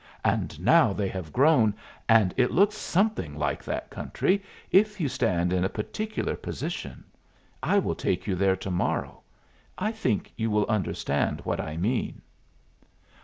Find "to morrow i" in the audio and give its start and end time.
8.55-9.91